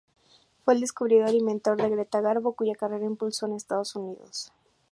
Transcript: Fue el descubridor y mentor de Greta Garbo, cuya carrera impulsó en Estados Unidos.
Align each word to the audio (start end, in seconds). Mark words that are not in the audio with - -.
Fue 0.65 0.73
el 0.73 0.81
descubridor 0.81 1.29
y 1.35 1.43
mentor 1.43 1.77
de 1.79 1.87
Greta 1.87 2.21
Garbo, 2.21 2.53
cuya 2.53 2.73
carrera 2.73 3.05
impulsó 3.05 3.45
en 3.45 3.53
Estados 3.53 3.95
Unidos. 3.95 4.51